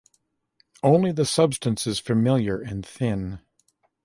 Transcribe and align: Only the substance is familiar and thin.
Only 0.81 1.11
the 1.11 1.27
substance 1.27 1.85
is 1.85 1.99
familiar 1.99 2.59
and 2.59 2.83
thin. 2.83 3.39